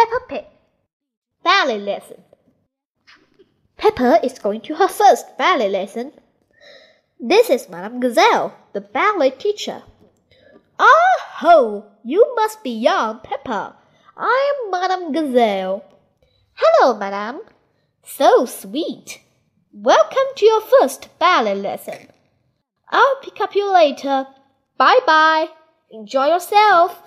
[0.00, 0.44] Peppa Pig
[1.44, 2.22] Ballet Lesson
[3.76, 6.12] Peppa is going to her first ballet lesson.
[7.18, 9.82] This is Madame Gazelle, the ballet teacher.
[10.78, 11.84] Ah ho!
[12.02, 13.76] You must be young, Peppa.
[14.16, 15.84] I am Madame Gazelle.
[16.54, 17.42] Hello, Madame.
[18.02, 19.20] So sweet.
[19.70, 22.08] Welcome to your first ballet lesson.
[22.88, 24.26] I'll pick up you later.
[24.78, 25.48] Bye bye.
[25.90, 27.02] Enjoy yourself.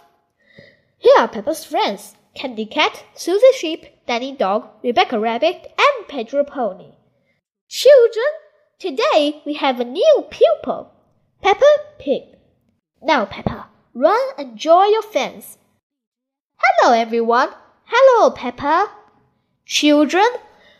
[1.00, 6.94] Here are Peppa's friends Candy Cat, Susie Sheep, Danny Dog, Rebecca Rabbit, and Pedro Pony.
[7.70, 8.25] Children,
[8.80, 10.91] today we have a new pupil,
[11.41, 11.66] Peppa
[11.99, 12.23] Pig.
[13.02, 15.58] Now, Peppa, run and join your friends.
[16.58, 17.49] Hello, everyone.
[17.85, 18.89] Hello, Peppa.
[19.66, 20.27] Children,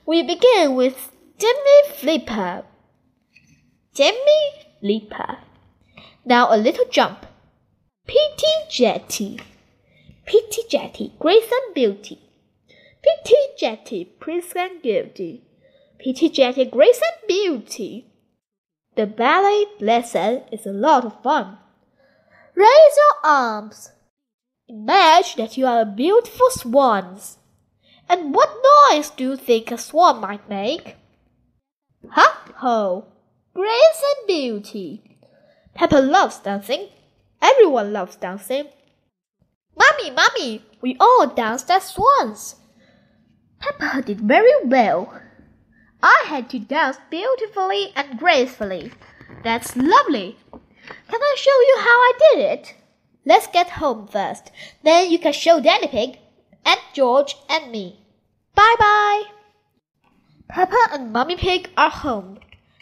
[0.06, 2.64] we begin with Jimmy Flipper.
[3.94, 4.42] Jimmy
[4.80, 5.38] Flipper.
[6.26, 7.26] Now a little jump.
[8.08, 9.40] Petit jeté.
[10.34, 12.18] Petit jeté, grace and beauty.
[13.04, 15.44] Petit jeté, prince and guilty.
[16.00, 18.08] Petit jeté, grace and beauty.
[18.96, 21.60] The ballet lesson is a lot of fun.
[22.56, 23.92] Raise your arms.
[24.68, 27.38] Imagine that you are a beautiful swans.
[28.10, 28.58] And what
[28.90, 30.96] noise do you think a swan might make?
[32.10, 33.06] Ha ho!
[33.54, 35.04] Grace and beauty.
[35.76, 36.88] Peppa loves dancing.
[37.40, 38.70] Everyone loves dancing.
[39.76, 42.56] Mummy, Mummy, we all danced as swans.
[43.60, 45.14] Peppa did very well.
[46.02, 48.92] I had to dance beautifully and gracefully.
[49.44, 50.38] That's lovely.
[50.52, 52.76] Can I show you how I did it?
[53.26, 54.52] Let's get home first.
[54.84, 56.20] Then you can show Daddy Pig,
[56.66, 58.06] and George, and me.
[58.54, 59.24] Bye bye.
[60.50, 62.40] Peppa and Mummy Pig are home.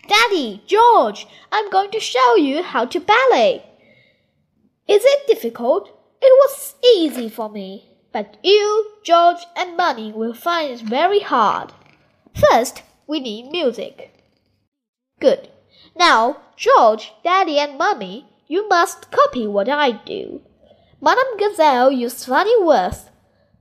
[0.08, 3.64] Daddy, George, I'm going to show you how to ballet.
[4.88, 5.90] Is it difficult?
[6.22, 11.74] It was easy for me, but you, George, and Mummy will find it very hard.
[12.36, 14.14] First, we need music.
[15.20, 15.50] Good.
[15.96, 20.42] Now, George, Daddy, and Mummy, you must copy what I do.
[21.02, 23.10] Madame Gazelle used funny words,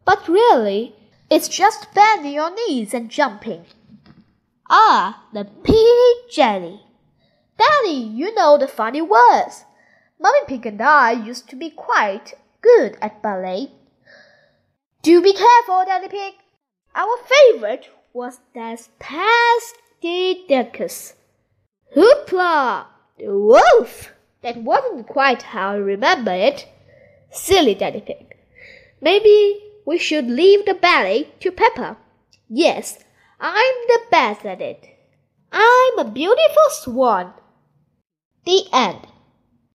[0.05, 0.95] but really,
[1.31, 3.65] it's just bending your knees and jumping.
[4.69, 6.83] Ah, the pea jelly.
[7.57, 9.65] Daddy, you know the funny words.
[10.21, 13.71] Mummy Pig and I used to be quite good at ballet.
[15.03, 16.35] Do be careful, Daddy Pig.
[16.95, 21.15] Our favorite was Das Pastidicus.
[21.97, 22.87] Hoopla!
[23.19, 24.13] The wolf!
[24.43, 26.67] That wasn't quite how I remember it.
[27.31, 28.37] Silly Daddy Pig.
[29.01, 31.97] Maybe we should leave the ballet to Peppa.
[32.49, 32.99] Yes,
[33.41, 34.87] I'm the best at it.
[35.53, 37.33] I'm a beautiful swan.
[38.45, 39.07] The end.